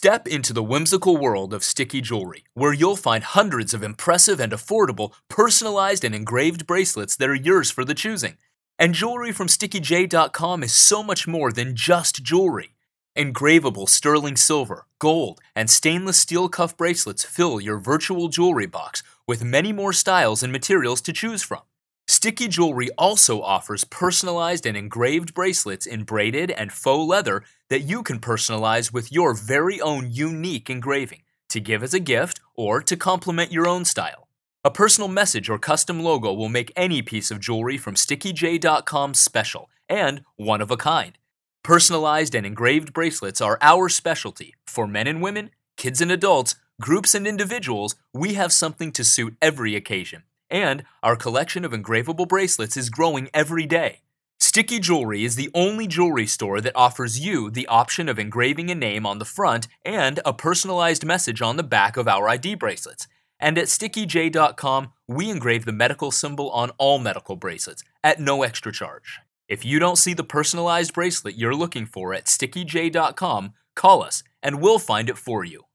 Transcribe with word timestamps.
Step 0.00 0.28
into 0.28 0.52
the 0.52 0.62
whimsical 0.62 1.16
world 1.16 1.52
of 1.52 1.64
sticky 1.64 2.00
jewelry, 2.00 2.44
where 2.54 2.72
you'll 2.72 2.94
find 2.94 3.24
hundreds 3.24 3.74
of 3.74 3.82
impressive 3.82 4.38
and 4.38 4.52
affordable 4.52 5.10
personalized 5.28 6.04
and 6.04 6.14
engraved 6.14 6.68
bracelets 6.68 7.16
that 7.16 7.28
are 7.28 7.34
yours 7.34 7.72
for 7.72 7.84
the 7.84 7.96
choosing. 7.96 8.36
And 8.78 8.94
jewelry 8.94 9.32
from 9.32 9.48
StickyJ.com 9.48 10.62
is 10.62 10.72
so 10.72 11.02
much 11.02 11.26
more 11.26 11.50
than 11.50 11.74
just 11.74 12.22
jewelry. 12.22 12.76
Engravable 13.16 13.88
sterling 13.88 14.36
silver, 14.36 14.86
gold, 15.00 15.40
and 15.56 15.68
stainless 15.68 16.16
steel 16.16 16.48
cuff 16.48 16.76
bracelets 16.76 17.24
fill 17.24 17.60
your 17.60 17.80
virtual 17.80 18.28
jewelry 18.28 18.66
box 18.66 19.02
with 19.26 19.42
many 19.42 19.72
more 19.72 19.92
styles 19.92 20.44
and 20.44 20.52
materials 20.52 21.00
to 21.00 21.12
choose 21.12 21.42
from. 21.42 21.62
Sticky 22.10 22.48
Jewelry 22.48 22.88
also 22.96 23.42
offers 23.42 23.84
personalized 23.84 24.64
and 24.64 24.78
engraved 24.78 25.34
bracelets 25.34 25.84
in 25.84 26.04
braided 26.04 26.50
and 26.50 26.72
faux 26.72 27.06
leather 27.06 27.44
that 27.68 27.80
you 27.80 28.02
can 28.02 28.18
personalize 28.18 28.90
with 28.90 29.12
your 29.12 29.34
very 29.34 29.78
own 29.78 30.08
unique 30.10 30.70
engraving 30.70 31.20
to 31.50 31.60
give 31.60 31.82
as 31.82 31.92
a 31.92 32.00
gift 32.00 32.40
or 32.54 32.80
to 32.80 32.96
complement 32.96 33.52
your 33.52 33.68
own 33.68 33.84
style. 33.84 34.26
A 34.64 34.70
personal 34.70 35.08
message 35.08 35.50
or 35.50 35.58
custom 35.58 36.00
logo 36.00 36.32
will 36.32 36.48
make 36.48 36.72
any 36.74 37.02
piece 37.02 37.30
of 37.30 37.40
jewelry 37.40 37.76
from 37.76 37.94
StickyJ.com 37.94 39.12
special 39.12 39.68
and 39.86 40.22
one 40.36 40.62
of 40.62 40.70
a 40.70 40.78
kind. 40.78 41.18
Personalized 41.62 42.34
and 42.34 42.46
engraved 42.46 42.94
bracelets 42.94 43.42
are 43.42 43.58
our 43.60 43.90
specialty. 43.90 44.54
For 44.66 44.86
men 44.86 45.06
and 45.06 45.20
women, 45.20 45.50
kids 45.76 46.00
and 46.00 46.10
adults, 46.10 46.54
groups 46.80 47.14
and 47.14 47.26
individuals, 47.26 47.96
we 48.14 48.32
have 48.32 48.50
something 48.50 48.92
to 48.92 49.04
suit 49.04 49.36
every 49.42 49.76
occasion 49.76 50.22
and 50.50 50.84
our 51.02 51.16
collection 51.16 51.64
of 51.64 51.72
engravable 51.72 52.28
bracelets 52.28 52.76
is 52.76 52.90
growing 52.90 53.28
every 53.32 53.66
day. 53.66 54.00
Sticky 54.40 54.78
Jewelry 54.78 55.24
is 55.24 55.34
the 55.34 55.50
only 55.52 55.86
jewelry 55.86 56.26
store 56.26 56.60
that 56.60 56.76
offers 56.76 57.18
you 57.18 57.50
the 57.50 57.66
option 57.66 58.08
of 58.08 58.18
engraving 58.18 58.70
a 58.70 58.74
name 58.74 59.04
on 59.04 59.18
the 59.18 59.24
front 59.24 59.66
and 59.84 60.20
a 60.24 60.32
personalized 60.32 61.04
message 61.04 61.42
on 61.42 61.56
the 61.56 61.62
back 61.62 61.96
of 61.96 62.06
our 62.06 62.28
ID 62.28 62.54
bracelets. 62.54 63.08
And 63.40 63.58
at 63.58 63.66
StickyJ.com, 63.66 64.92
we 65.06 65.30
engrave 65.30 65.64
the 65.64 65.72
medical 65.72 66.10
symbol 66.10 66.50
on 66.50 66.70
all 66.78 66.98
medical 66.98 67.36
bracelets 67.36 67.82
at 68.02 68.20
no 68.20 68.42
extra 68.42 68.72
charge. 68.72 69.20
If 69.48 69.64
you 69.64 69.78
don't 69.78 69.96
see 69.96 70.14
the 70.14 70.24
personalized 70.24 70.92
bracelet 70.92 71.36
you're 71.36 71.54
looking 71.54 71.86
for 71.86 72.14
at 72.14 72.26
StickyJ.com, 72.26 73.54
call 73.74 74.02
us 74.02 74.22
and 74.42 74.60
we'll 74.60 74.78
find 74.78 75.08
it 75.08 75.18
for 75.18 75.44
you. 75.44 75.67